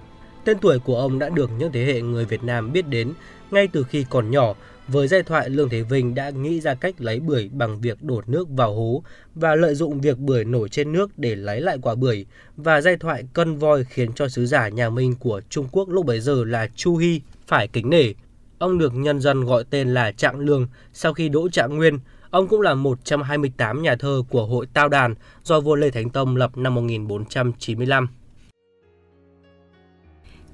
Tên 0.45 0.57
tuổi 0.61 0.79
của 0.79 0.99
ông 0.99 1.19
đã 1.19 1.29
được 1.29 1.49
những 1.57 1.71
thế 1.71 1.85
hệ 1.85 2.01
người 2.01 2.25
Việt 2.25 2.43
Nam 2.43 2.73
biết 2.73 2.87
đến 2.87 3.13
ngay 3.51 3.67
từ 3.67 3.83
khi 3.83 4.05
còn 4.09 4.31
nhỏ 4.31 4.53
với 4.87 5.07
giai 5.07 5.23
thoại 5.23 5.49
Lương 5.49 5.69
Thế 5.69 5.81
Vinh 5.81 6.15
đã 6.15 6.29
nghĩ 6.29 6.61
ra 6.61 6.73
cách 6.73 6.95
lấy 6.97 7.19
bưởi 7.19 7.49
bằng 7.53 7.81
việc 7.81 8.03
đổ 8.03 8.21
nước 8.27 8.49
vào 8.49 8.73
hố 8.73 9.03
và 9.35 9.55
lợi 9.55 9.75
dụng 9.75 10.01
việc 10.01 10.17
bưởi 10.17 10.45
nổi 10.45 10.69
trên 10.69 10.91
nước 10.91 11.11
để 11.17 11.35
lấy 11.35 11.61
lại 11.61 11.77
quả 11.81 11.95
bưởi 11.95 12.25
và 12.57 12.81
giai 12.81 12.97
thoại 12.97 13.23
cân 13.33 13.57
voi 13.57 13.83
khiến 13.83 14.13
cho 14.13 14.27
sứ 14.27 14.45
giả 14.45 14.69
nhà 14.69 14.89
Minh 14.89 15.15
của 15.19 15.41
Trung 15.49 15.67
Quốc 15.71 15.89
lúc 15.89 16.05
bấy 16.05 16.19
giờ 16.19 16.43
là 16.43 16.67
Chu 16.75 16.97
Hy 16.97 17.21
phải 17.47 17.67
kính 17.67 17.89
nể. 17.89 18.13
Ông 18.57 18.77
được 18.77 18.93
nhân 18.95 19.21
dân 19.21 19.43
gọi 19.43 19.63
tên 19.69 19.93
là 19.93 20.11
Trạng 20.11 20.39
Lương 20.39 20.67
sau 20.93 21.13
khi 21.13 21.29
đỗ 21.29 21.49
Trạng 21.49 21.77
Nguyên. 21.77 21.99
Ông 22.33 22.47
cũng 22.47 22.61
là 22.61 22.73
một 22.73 23.05
trong 23.05 23.23
28 23.23 23.81
nhà 23.81 23.95
thơ 23.95 24.23
của 24.29 24.45
hội 24.45 24.65
Tao 24.73 24.89
Đàn 24.89 25.15
do 25.43 25.59
vua 25.59 25.75
Lê 25.75 25.89
Thánh 25.89 26.09
Tông 26.09 26.35
lập 26.35 26.57
năm 26.57 26.75
1495. 26.75 28.07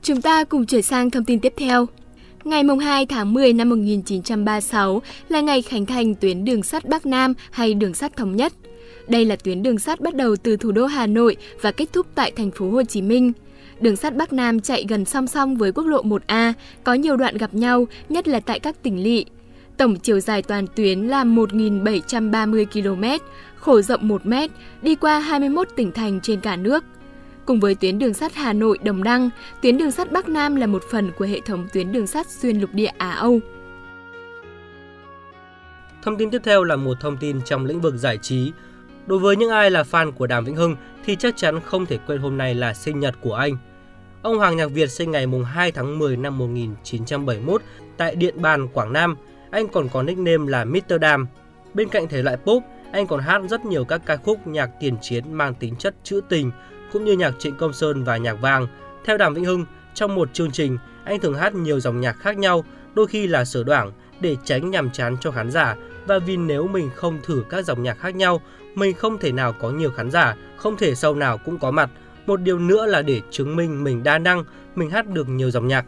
Chúng 0.01 0.21
ta 0.21 0.43
cùng 0.43 0.65
chuyển 0.65 0.81
sang 0.81 1.11
thông 1.11 1.25
tin 1.25 1.39
tiếp 1.39 1.53
theo. 1.57 1.85
Ngày 2.43 2.63
2 2.81 3.05
tháng 3.05 3.33
10 3.33 3.53
năm 3.53 3.69
1936 3.69 5.01
là 5.29 5.41
ngày 5.41 5.61
khánh 5.61 5.85
thành 5.85 6.15
tuyến 6.15 6.45
đường 6.45 6.63
sắt 6.63 6.85
Bắc 6.85 7.05
Nam 7.05 7.33
hay 7.51 7.73
đường 7.73 7.93
sắt 7.93 8.17
thống 8.17 8.35
nhất. 8.35 8.53
Đây 9.07 9.25
là 9.25 9.35
tuyến 9.35 9.63
đường 9.63 9.79
sắt 9.79 10.01
bắt 10.01 10.15
đầu 10.15 10.35
từ 10.35 10.57
thủ 10.57 10.71
đô 10.71 10.85
Hà 10.85 11.07
Nội 11.07 11.37
và 11.61 11.71
kết 11.71 11.93
thúc 11.93 12.07
tại 12.15 12.31
thành 12.31 12.51
phố 12.51 12.69
Hồ 12.69 12.83
Chí 12.83 13.01
Minh. 13.01 13.31
Đường 13.81 13.95
sắt 13.95 14.15
Bắc 14.15 14.33
Nam 14.33 14.59
chạy 14.59 14.85
gần 14.89 15.05
song 15.05 15.27
song 15.27 15.55
với 15.55 15.71
quốc 15.71 15.85
lộ 15.85 16.03
1A, 16.03 16.53
có 16.83 16.93
nhiều 16.93 17.17
đoạn 17.17 17.37
gặp 17.37 17.53
nhau, 17.53 17.87
nhất 18.09 18.27
là 18.27 18.39
tại 18.39 18.59
các 18.59 18.83
tỉnh 18.83 19.03
lỵ. 19.03 19.25
Tổng 19.79 19.95
chiều 19.95 20.19
dài 20.19 20.41
toàn 20.41 20.67
tuyến 20.75 20.99
là 20.99 21.23
1.730 21.23 22.65
km, 22.65 23.25
khổ 23.55 23.81
rộng 23.81 24.07
1 24.07 24.25
m, 24.25 24.33
đi 24.81 24.95
qua 24.95 25.19
21 25.19 25.67
tỉnh 25.75 25.91
thành 25.91 26.19
trên 26.21 26.39
cả 26.39 26.55
nước– 26.55 26.83
Cùng 27.49 27.59
với 27.59 27.75
tuyến 27.75 27.99
đường 27.99 28.13
sắt 28.13 28.35
Hà 28.35 28.53
Nội 28.53 28.77
Đồng 28.83 29.03
Đăng, 29.03 29.29
tuyến 29.61 29.77
đường 29.77 29.91
sắt 29.91 30.11
Bắc 30.11 30.29
Nam 30.29 30.55
là 30.55 30.67
một 30.67 30.83
phần 30.91 31.11
của 31.17 31.25
hệ 31.25 31.39
thống 31.39 31.67
tuyến 31.73 31.91
đường 31.91 32.07
sắt 32.07 32.27
xuyên 32.27 32.59
lục 32.59 32.69
địa 32.73 32.91
Á 32.97 33.11
Âu. 33.11 33.39
Thông 36.01 36.17
tin 36.17 36.29
tiếp 36.29 36.41
theo 36.43 36.63
là 36.63 36.75
một 36.75 36.97
thông 36.99 37.17
tin 37.17 37.41
trong 37.45 37.65
lĩnh 37.65 37.81
vực 37.81 37.95
giải 37.97 38.17
trí. 38.17 38.51
Đối 39.05 39.19
với 39.19 39.35
những 39.35 39.49
ai 39.49 39.71
là 39.71 39.83
fan 39.83 40.11
của 40.11 40.27
Đàm 40.27 40.45
Vĩnh 40.45 40.55
Hưng 40.55 40.75
thì 41.05 41.15
chắc 41.15 41.37
chắn 41.37 41.59
không 41.65 41.85
thể 41.85 41.97
quên 42.07 42.21
hôm 42.21 42.37
nay 42.37 42.55
là 42.55 42.73
sinh 42.73 42.99
nhật 42.99 43.15
của 43.21 43.33
anh. 43.33 43.57
Ông 44.21 44.37
Hoàng 44.37 44.57
Nhạc 44.57 44.71
Việt 44.71 44.91
sinh 44.91 45.11
ngày 45.11 45.27
2 45.45 45.71
tháng 45.71 45.99
10 45.99 46.17
năm 46.17 46.37
1971 46.37 47.61
tại 47.97 48.15
Điện 48.15 48.41
Bàn, 48.41 48.67
Quảng 48.67 48.93
Nam. 48.93 49.15
Anh 49.51 49.67
còn 49.67 49.89
có 49.89 50.03
nickname 50.03 50.51
là 50.51 50.65
Mr. 50.65 50.99
Đàm. 51.01 51.27
Bên 51.73 51.89
cạnh 51.89 52.07
thể 52.07 52.23
loại 52.23 52.37
pop, 52.37 52.63
anh 52.91 53.07
còn 53.07 53.19
hát 53.19 53.41
rất 53.49 53.65
nhiều 53.65 53.85
các 53.85 54.01
ca 54.05 54.17
khúc 54.17 54.47
nhạc 54.47 54.69
tiền 54.79 54.95
chiến 55.01 55.33
mang 55.33 55.53
tính 55.53 55.75
chất 55.75 55.95
trữ 56.03 56.21
tình, 56.29 56.51
cũng 56.93 57.05
như 57.05 57.13
nhạc 57.13 57.33
Trịnh 57.39 57.55
Công 57.55 57.73
Sơn 57.73 58.03
và 58.03 58.17
nhạc 58.17 58.41
vàng. 58.41 58.67
Theo 59.05 59.17
Đàm 59.17 59.33
Vĩnh 59.33 59.45
Hưng, 59.45 59.65
trong 59.93 60.15
một 60.15 60.33
chương 60.33 60.51
trình, 60.51 60.77
anh 61.03 61.19
thường 61.19 61.33
hát 61.33 61.55
nhiều 61.55 61.79
dòng 61.79 62.01
nhạc 62.01 62.13
khác 62.13 62.37
nhau, 62.37 62.63
đôi 62.93 63.07
khi 63.07 63.27
là 63.27 63.45
sở 63.45 63.63
đoạn 63.63 63.91
để 64.19 64.35
tránh 64.43 64.71
nhàm 64.71 64.91
chán 64.91 65.17
cho 65.21 65.31
khán 65.31 65.51
giả 65.51 65.75
và 66.07 66.19
vì 66.19 66.37
nếu 66.37 66.67
mình 66.67 66.89
không 66.95 67.19
thử 67.23 67.43
các 67.49 67.65
dòng 67.65 67.83
nhạc 67.83 67.99
khác 67.99 68.15
nhau, 68.15 68.41
mình 68.75 68.95
không 68.95 69.17
thể 69.17 69.31
nào 69.31 69.53
có 69.53 69.71
nhiều 69.71 69.91
khán 69.91 70.11
giả, 70.11 70.35
không 70.57 70.77
thể 70.77 70.95
sau 70.95 71.15
nào 71.15 71.37
cũng 71.37 71.59
có 71.59 71.71
mặt. 71.71 71.89
Một 72.25 72.41
điều 72.41 72.59
nữa 72.59 72.85
là 72.85 73.01
để 73.01 73.21
chứng 73.31 73.55
minh 73.55 73.83
mình 73.83 74.03
đa 74.03 74.17
năng, 74.17 74.43
mình 74.75 74.89
hát 74.89 75.07
được 75.07 75.29
nhiều 75.29 75.51
dòng 75.51 75.67
nhạc. 75.67 75.85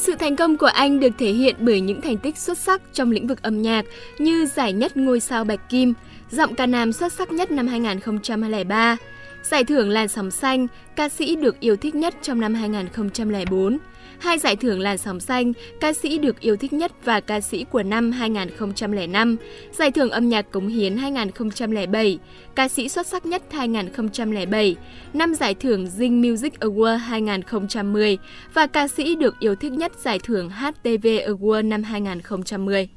Sự 0.00 0.14
thành 0.14 0.36
công 0.36 0.56
của 0.56 0.66
anh 0.66 1.00
được 1.00 1.12
thể 1.18 1.32
hiện 1.32 1.56
bởi 1.58 1.80
những 1.80 2.00
thành 2.00 2.18
tích 2.18 2.38
xuất 2.38 2.58
sắc 2.58 2.82
trong 2.92 3.10
lĩnh 3.10 3.26
vực 3.26 3.42
âm 3.42 3.62
nhạc 3.62 3.84
như 4.18 4.46
giải 4.46 4.72
nhất 4.72 4.96
ngôi 4.96 5.20
sao 5.20 5.44
Bạch 5.44 5.68
Kim, 5.68 5.94
giọng 6.30 6.54
ca 6.54 6.66
nam 6.66 6.92
xuất 6.92 7.12
sắc 7.12 7.32
nhất 7.32 7.50
năm 7.50 7.66
2003, 7.66 8.96
Giải 9.42 9.64
thưởng 9.64 9.90
Làn 9.90 10.08
sóng 10.08 10.30
xanh, 10.30 10.66
ca 10.96 11.08
sĩ 11.08 11.36
được 11.36 11.60
yêu 11.60 11.76
thích 11.76 11.94
nhất 11.94 12.14
trong 12.22 12.40
năm 12.40 12.54
2004. 12.54 13.78
Hai 14.18 14.38
giải 14.38 14.56
thưởng 14.56 14.80
Làn 14.80 14.98
sóng 14.98 15.20
xanh, 15.20 15.52
ca 15.80 15.92
sĩ 15.92 16.18
được 16.18 16.40
yêu 16.40 16.56
thích 16.56 16.72
nhất 16.72 16.92
và 17.04 17.20
ca 17.20 17.40
sĩ 17.40 17.64
của 17.64 17.82
năm 17.82 18.12
2005. 18.12 19.36
Giải 19.72 19.90
thưởng 19.90 20.10
âm 20.10 20.28
nhạc 20.28 20.50
cống 20.50 20.68
hiến 20.68 20.96
2007, 20.96 22.18
ca 22.54 22.68
sĩ 22.68 22.88
xuất 22.88 23.06
sắc 23.06 23.26
nhất 23.26 23.42
2007. 23.50 24.76
Năm 25.14 25.34
giải 25.34 25.54
thưởng 25.54 25.84
Zing 25.84 26.30
Music 26.30 26.60
Award 26.60 26.96
2010 26.96 28.18
và 28.54 28.66
ca 28.66 28.88
sĩ 28.88 29.14
được 29.14 29.34
yêu 29.40 29.54
thích 29.54 29.72
nhất 29.72 29.92
giải 30.00 30.18
thưởng 30.24 30.50
HTV 30.50 31.06
Award 31.06 31.68
năm 31.68 31.82
2010. 31.82 32.88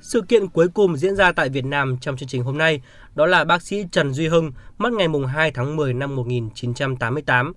Sự 0.00 0.20
kiện 0.28 0.48
cuối 0.48 0.68
cùng 0.74 0.96
diễn 0.96 1.16
ra 1.16 1.32
tại 1.32 1.48
Việt 1.48 1.64
Nam 1.64 1.96
trong 2.00 2.16
chương 2.16 2.28
trình 2.28 2.42
hôm 2.42 2.58
nay 2.58 2.80
đó 3.14 3.26
là 3.26 3.44
bác 3.44 3.62
sĩ 3.62 3.84
Trần 3.92 4.12
Duy 4.12 4.28
Hưng, 4.28 4.52
mất 4.78 4.92
ngày 4.92 5.08
2 5.34 5.50
tháng 5.50 5.76
10 5.76 5.94
năm 5.94 6.16
1988. 6.16 7.52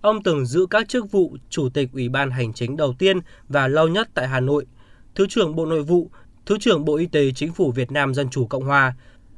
Ông 0.00 0.22
từng 0.22 0.46
giữ 0.46 0.66
các 0.70 0.88
chức 0.88 1.12
vụ 1.12 1.36
Chủ 1.50 1.68
tịch 1.68 1.88
Ủy 1.92 2.08
ban 2.08 2.30
Hành 2.30 2.52
chính 2.52 2.76
đầu 2.76 2.94
tiên 2.98 3.20
và 3.48 3.68
lâu 3.68 3.88
nhất 3.88 4.08
tại 4.14 4.28
Hà 4.28 4.40
Nội, 4.40 4.66
Thứ 5.14 5.26
trưởng 5.26 5.56
Bộ 5.56 5.66
Nội 5.66 5.82
vụ, 5.82 6.10
Thứ 6.46 6.58
trưởng 6.58 6.84
Bộ 6.84 6.96
Y 6.96 7.06
tế 7.06 7.30
Chính 7.32 7.52
phủ 7.52 7.72
Việt 7.72 7.92
Nam 7.92 8.14
Dân 8.14 8.30
Chủ 8.30 8.46
Cộng 8.46 8.64
Hòa. 8.64 8.94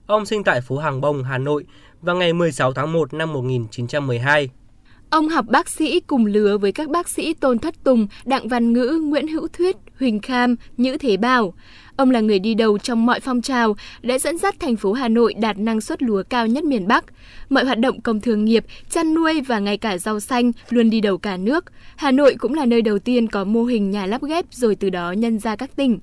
Ông 0.06 0.26
sinh 0.26 0.44
tại 0.44 0.60
phố 0.60 0.78
Hàng 0.78 1.00
Bông, 1.00 1.24
Hà 1.24 1.38
Nội 1.38 1.64
vào 2.02 2.16
ngày 2.16 2.32
16 2.32 2.72
tháng 2.72 2.92
1 2.92 3.14
năm 3.14 3.32
1912. 3.32 4.50
Ông 5.12 5.28
học 5.28 5.46
bác 5.48 5.68
sĩ 5.68 6.00
cùng 6.00 6.26
lứa 6.26 6.58
với 6.58 6.72
các 6.72 6.88
bác 6.88 7.08
sĩ 7.08 7.34
Tôn 7.34 7.58
Thất 7.58 7.84
Tùng, 7.84 8.06
Đặng 8.24 8.48
Văn 8.48 8.72
Ngữ, 8.72 9.00
Nguyễn 9.04 9.28
Hữu 9.28 9.48
Thuyết, 9.48 9.76
Huỳnh 9.98 10.20
Kham, 10.20 10.56
Nhữ 10.76 10.96
Thế 11.00 11.16
Bảo. 11.16 11.54
Ông 11.96 12.10
là 12.10 12.20
người 12.20 12.38
đi 12.38 12.54
đầu 12.54 12.78
trong 12.78 13.06
mọi 13.06 13.20
phong 13.20 13.42
trào, 13.42 13.76
đã 14.02 14.18
dẫn 14.18 14.38
dắt 14.38 14.54
thành 14.60 14.76
phố 14.76 14.92
Hà 14.92 15.08
Nội 15.08 15.34
đạt 15.34 15.58
năng 15.58 15.80
suất 15.80 16.02
lúa 16.02 16.22
cao 16.28 16.46
nhất 16.46 16.64
miền 16.64 16.88
Bắc. 16.88 17.04
Mọi 17.48 17.64
hoạt 17.64 17.78
động 17.78 18.00
công 18.00 18.20
thương 18.20 18.44
nghiệp, 18.44 18.64
chăn 18.90 19.14
nuôi 19.14 19.40
và 19.40 19.58
ngay 19.58 19.78
cả 19.78 19.98
rau 19.98 20.20
xanh 20.20 20.52
luôn 20.70 20.90
đi 20.90 21.00
đầu 21.00 21.18
cả 21.18 21.36
nước. 21.36 21.64
Hà 21.96 22.10
Nội 22.10 22.36
cũng 22.38 22.54
là 22.54 22.66
nơi 22.66 22.82
đầu 22.82 22.98
tiên 22.98 23.28
có 23.28 23.44
mô 23.44 23.64
hình 23.64 23.90
nhà 23.90 24.06
lắp 24.06 24.22
ghép 24.22 24.44
rồi 24.50 24.74
từ 24.74 24.90
đó 24.90 25.12
nhân 25.12 25.38
ra 25.38 25.56
các 25.56 25.76
tỉnh. 25.76 25.98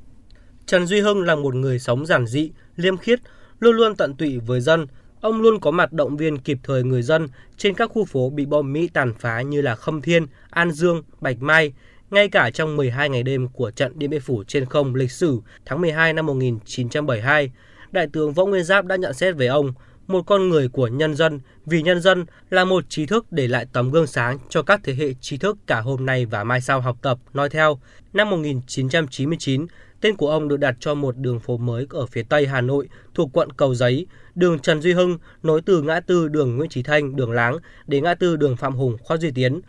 Trần 0.65 0.87
Duy 0.87 0.99
Hưng 0.99 1.21
là 1.21 1.35
một 1.35 1.55
người 1.55 1.79
sống 1.79 2.05
giản 2.05 2.25
dị, 2.27 2.51
liêm 2.75 2.97
khiết, 2.97 3.19
luôn 3.59 3.75
luôn 3.75 3.95
tận 3.95 4.15
tụy 4.15 4.39
với 4.47 4.61
dân. 4.61 4.85
Ông 5.21 5.41
luôn 5.41 5.59
có 5.59 5.71
mặt 5.71 5.93
động 5.93 6.17
viên 6.17 6.37
kịp 6.37 6.57
thời 6.63 6.83
người 6.83 7.01
dân 7.01 7.27
trên 7.57 7.73
các 7.73 7.91
khu 7.93 8.05
phố 8.05 8.29
bị 8.29 8.45
bom 8.45 8.73
Mỹ 8.73 8.89
tàn 8.93 9.13
phá 9.19 9.41
như 9.41 9.61
là 9.61 9.75
Khâm 9.75 10.01
Thiên, 10.01 10.25
An 10.49 10.71
Dương, 10.71 11.03
Bạch 11.21 11.41
Mai, 11.41 11.73
ngay 12.11 12.29
cả 12.29 12.49
trong 12.49 12.75
12 12.77 13.09
ngày 13.09 13.23
đêm 13.23 13.47
của 13.47 13.71
trận 13.71 13.99
Điện 13.99 14.09
Biên 14.09 14.21
Phủ 14.21 14.43
trên 14.43 14.65
không 14.65 14.95
lịch 14.95 15.11
sử 15.11 15.39
tháng 15.65 15.81
12 15.81 16.13
năm 16.13 16.25
1972, 16.25 17.51
Đại 17.91 18.07
tướng 18.13 18.33
Võ 18.33 18.45
Nguyên 18.45 18.63
Giáp 18.63 18.85
đã 18.85 18.95
nhận 18.95 19.13
xét 19.13 19.35
về 19.35 19.47
ông, 19.47 19.73
một 20.07 20.21
con 20.27 20.49
người 20.49 20.69
của 20.69 20.87
nhân 20.87 21.15
dân, 21.15 21.39
vì 21.65 21.81
nhân 21.81 22.01
dân 22.01 22.25
là 22.49 22.65
một 22.65 22.89
trí 22.89 23.05
thức 23.05 23.31
để 23.31 23.47
lại 23.47 23.65
tấm 23.73 23.91
gương 23.91 24.07
sáng 24.07 24.37
cho 24.49 24.61
các 24.61 24.79
thế 24.83 24.93
hệ 24.93 25.13
trí 25.21 25.37
thức 25.37 25.57
cả 25.67 25.81
hôm 25.81 26.05
nay 26.05 26.25
và 26.25 26.43
mai 26.43 26.61
sau 26.61 26.81
học 26.81 26.97
tập. 27.01 27.17
Nói 27.33 27.49
theo, 27.49 27.79
năm 28.13 28.29
1999, 28.29 29.67
tên 30.01 30.15
của 30.15 30.29
ông 30.29 30.47
được 30.47 30.57
đặt 30.57 30.75
cho 30.79 30.93
một 30.93 31.17
đường 31.17 31.39
phố 31.39 31.57
mới 31.57 31.85
ở 31.89 32.05
phía 32.05 32.23
tây 32.29 32.47
Hà 32.47 32.61
Nội 32.61 32.89
thuộc 33.13 33.29
quận 33.33 33.51
Cầu 33.51 33.75
Giấy, 33.75 34.05
đường 34.35 34.59
Trần 34.59 34.81
Duy 34.81 34.93
Hưng 34.93 35.17
nối 35.43 35.61
từ 35.61 35.81
ngã 35.81 35.99
tư 35.99 36.27
đường 36.27 36.57
Nguyễn 36.57 36.69
Trí 36.69 36.83
Thanh, 36.83 37.15
đường 37.15 37.31
Láng 37.31 37.57
đến 37.87 38.03
ngã 38.03 38.15
tư 38.15 38.35
đường 38.35 38.55
Phạm 38.55 38.75
Hùng, 38.75 38.97
Khoa 39.01 39.17
Duy 39.17 39.31
Tiến 39.31 39.61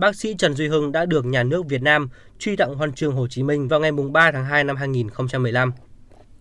bác 0.00 0.16
sĩ 0.16 0.34
Trần 0.38 0.54
Duy 0.54 0.68
Hưng 0.68 0.92
đã 0.92 1.06
được 1.06 1.24
nhà 1.24 1.42
nước 1.42 1.66
Việt 1.68 1.82
Nam 1.82 2.08
truy 2.38 2.56
tặng 2.56 2.74
huân 2.74 2.92
chương 2.92 3.12
Hồ 3.12 3.26
Chí 3.26 3.42
Minh 3.42 3.68
vào 3.68 3.80
ngày 3.80 3.92
3 3.92 4.32
tháng 4.32 4.44
2 4.44 4.64
năm 4.64 4.76
2015. 4.76 5.72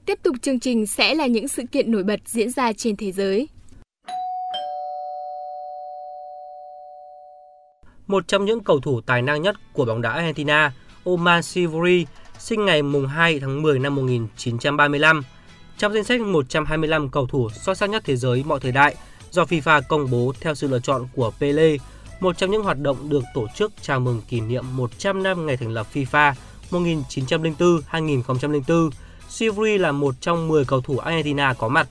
Tiếp 0.05 0.19
tục 0.23 0.35
chương 0.41 0.59
trình 0.59 0.87
sẽ 0.87 1.13
là 1.15 1.27
những 1.27 1.47
sự 1.47 1.63
kiện 1.71 1.91
nổi 1.91 2.03
bật 2.03 2.19
diễn 2.25 2.51
ra 2.51 2.73
trên 2.73 2.95
thế 2.95 3.11
giới. 3.11 3.47
Một 8.07 8.27
trong 8.27 8.45
những 8.45 8.63
cầu 8.63 8.79
thủ 8.79 9.01
tài 9.01 9.21
năng 9.21 9.41
nhất 9.41 9.55
của 9.73 9.85
bóng 9.85 10.01
đá 10.01 10.11
Argentina, 10.11 10.73
Oman 11.05 11.43
Sivori, 11.43 12.05
sinh 12.39 12.65
ngày 12.65 12.81
mùng 12.81 13.07
2 13.07 13.39
tháng 13.39 13.61
10 13.61 13.79
năm 13.79 13.95
1935. 13.95 15.23
Trong 15.77 15.93
danh 15.93 16.03
sách 16.03 16.21
125 16.21 17.09
cầu 17.09 17.27
thủ 17.27 17.49
xuất 17.49 17.77
sắc 17.77 17.89
nhất 17.89 18.03
thế 18.05 18.15
giới 18.15 18.43
mọi 18.43 18.59
thời 18.59 18.71
đại, 18.71 18.95
do 19.31 19.43
FIFA 19.43 19.81
công 19.89 20.11
bố 20.11 20.33
theo 20.41 20.55
sự 20.55 20.67
lựa 20.67 20.79
chọn 20.79 21.07
của 21.15 21.31
Pele, 21.39 21.75
một 22.19 22.37
trong 22.37 22.51
những 22.51 22.63
hoạt 22.63 22.79
động 22.79 23.09
được 23.09 23.23
tổ 23.33 23.47
chức 23.55 23.71
chào 23.81 23.99
mừng 23.99 24.21
kỷ 24.29 24.41
niệm 24.41 24.65
100 24.71 25.23
năm 25.23 25.45
ngày 25.45 25.57
thành 25.57 25.69
lập 25.69 25.87
FIFA 25.93 26.33
1904-2004. 26.71 28.89
Sivri 29.29 29.77
là 29.77 29.91
một 29.91 30.15
trong 30.21 30.47
10 30.47 30.65
cầu 30.65 30.81
thủ 30.81 30.97
Argentina 30.97 31.53
có 31.53 31.67
mặt. 31.67 31.87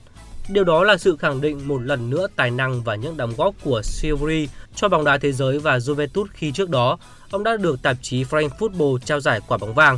Điều 0.49 0.63
đó 0.63 0.83
là 0.83 0.97
sự 0.97 1.17
khẳng 1.17 1.41
định 1.41 1.67
một 1.67 1.81
lần 1.81 2.09
nữa 2.09 2.27
tài 2.35 2.51
năng 2.51 2.81
và 2.81 2.95
những 2.95 3.17
đóng 3.17 3.33
góp 3.37 3.55
của 3.63 3.81
Sivri 3.83 4.47
cho 4.75 4.89
bóng 4.89 5.03
đá 5.03 5.17
thế 5.17 5.31
giới 5.31 5.59
và 5.59 5.77
Juventus 5.77 6.25
khi 6.33 6.51
trước 6.51 6.69
đó, 6.69 6.97
ông 7.31 7.43
đã 7.43 7.57
được 7.57 7.81
tạp 7.81 7.97
chí 8.01 8.23
Frank 8.23 8.49
Football 8.49 8.97
trao 8.97 9.19
giải 9.19 9.39
quả 9.47 9.57
bóng 9.57 9.73
vàng. 9.73 9.97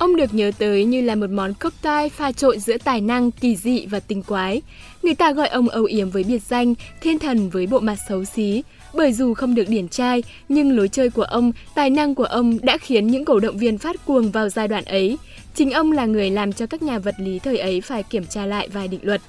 Ông 0.00 0.16
được 0.16 0.34
nhớ 0.34 0.50
tới 0.58 0.84
như 0.84 1.02
là 1.02 1.14
một 1.14 1.30
món 1.30 1.54
cocktail 1.54 2.08
pha 2.08 2.32
trộn 2.32 2.58
giữa 2.58 2.76
tài 2.84 3.00
năng, 3.00 3.30
kỳ 3.30 3.56
dị 3.56 3.86
và 3.86 4.00
tinh 4.00 4.22
quái. 4.22 4.62
Người 5.02 5.14
ta 5.14 5.32
gọi 5.32 5.48
ông 5.48 5.68
âu 5.68 5.84
yếm 5.84 6.10
với 6.10 6.24
biệt 6.24 6.42
danh 6.48 6.74
thiên 7.00 7.18
thần 7.18 7.50
với 7.50 7.66
bộ 7.66 7.80
mặt 7.80 7.98
xấu 8.08 8.24
xí, 8.24 8.62
bởi 8.94 9.12
dù 9.12 9.34
không 9.34 9.54
được 9.54 9.68
điển 9.68 9.88
trai, 9.88 10.22
nhưng 10.48 10.76
lối 10.76 10.88
chơi 10.88 11.10
của 11.10 11.22
ông, 11.22 11.52
tài 11.74 11.90
năng 11.90 12.14
của 12.14 12.24
ông 12.24 12.58
đã 12.62 12.78
khiến 12.78 13.06
những 13.06 13.24
cổ 13.24 13.40
động 13.40 13.58
viên 13.58 13.78
phát 13.78 14.06
cuồng 14.06 14.30
vào 14.30 14.48
giai 14.48 14.68
đoạn 14.68 14.84
ấy. 14.84 15.18
Chính 15.54 15.70
ông 15.70 15.92
là 15.92 16.06
người 16.06 16.30
làm 16.30 16.52
cho 16.52 16.66
các 16.66 16.82
nhà 16.82 16.98
vật 16.98 17.14
lý 17.18 17.38
thời 17.38 17.58
ấy 17.58 17.80
phải 17.80 18.02
kiểm 18.02 18.26
tra 18.26 18.46
lại 18.46 18.68
vài 18.68 18.88
định 18.88 19.00
luật. 19.02 19.20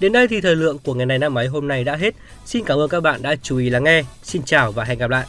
Đến 0.00 0.12
đây 0.12 0.28
thì 0.28 0.40
thời 0.40 0.56
lượng 0.56 0.78
của 0.84 0.94
ngày 0.94 1.06
này 1.06 1.18
năm 1.18 1.38
ấy 1.38 1.46
hôm 1.46 1.68
nay 1.68 1.84
đã 1.84 1.96
hết. 1.96 2.14
Xin 2.44 2.64
cảm 2.64 2.78
ơn 2.78 2.88
các 2.88 3.00
bạn 3.00 3.22
đã 3.22 3.36
chú 3.42 3.58
ý 3.58 3.70
lắng 3.70 3.84
nghe. 3.84 4.02
Xin 4.22 4.42
chào 4.42 4.72
và 4.72 4.84
hẹn 4.84 4.98
gặp 4.98 5.10
lại. 5.10 5.26